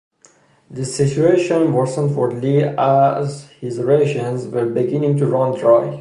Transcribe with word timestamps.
The 0.71 0.83
situation 0.83 1.73
worsened 1.73 2.15
for 2.15 2.31
Li 2.33 2.63
as 2.63 3.47
his 3.59 3.77
rations 3.77 4.47
were 4.47 4.65
beginning 4.65 5.17
to 5.17 5.27
run 5.27 5.55
dry. 5.59 5.89